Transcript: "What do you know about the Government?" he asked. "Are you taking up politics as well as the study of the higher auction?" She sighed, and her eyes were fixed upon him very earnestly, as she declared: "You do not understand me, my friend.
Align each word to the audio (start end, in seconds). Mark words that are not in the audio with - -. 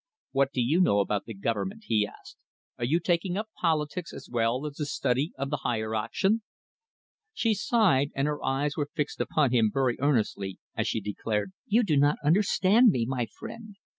"What 0.31 0.51
do 0.51 0.61
you 0.63 0.81
know 0.81 0.97
about 0.97 1.25
the 1.25 1.33
Government?" 1.35 1.83
he 1.85 2.07
asked. 2.07 2.35
"Are 2.79 2.85
you 2.85 2.99
taking 2.99 3.37
up 3.37 3.49
politics 3.61 4.11
as 4.11 4.27
well 4.31 4.65
as 4.65 4.77
the 4.77 4.87
study 4.87 5.31
of 5.37 5.51
the 5.51 5.57
higher 5.57 5.93
auction?" 5.93 6.41
She 7.35 7.53
sighed, 7.53 8.09
and 8.15 8.25
her 8.27 8.43
eyes 8.43 8.75
were 8.75 8.89
fixed 8.95 9.21
upon 9.21 9.51
him 9.51 9.69
very 9.71 9.99
earnestly, 9.99 10.57
as 10.75 10.87
she 10.87 11.01
declared: 11.01 11.51
"You 11.67 11.83
do 11.83 11.97
not 11.97 12.17
understand 12.23 12.87
me, 12.87 13.05
my 13.05 13.27
friend. 13.27 13.75